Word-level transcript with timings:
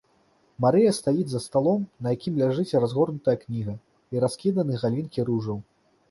Марыя 0.63 0.91
стаіць 0.99 1.25
за 1.33 1.41
сталом, 1.47 1.83
на 2.05 2.13
якім 2.15 2.39
ляжыць 2.41 2.77
разгорнутая 2.85 3.35
кніга 3.43 3.75
і 4.17 4.23
раскіданы 4.25 4.79
галінкі 4.85 5.27
ружаў. 5.29 5.61